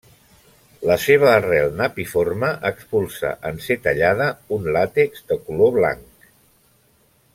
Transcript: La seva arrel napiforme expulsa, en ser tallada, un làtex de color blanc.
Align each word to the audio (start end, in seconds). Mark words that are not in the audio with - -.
La 0.91 0.95
seva 1.01 1.27
arrel 1.33 1.75
napiforme 1.81 2.49
expulsa, 2.69 3.33
en 3.51 3.61
ser 3.67 3.77
tallada, 3.89 4.31
un 4.59 4.67
làtex 4.79 5.23
de 5.33 5.39
color 5.51 5.77
blanc. 5.77 6.31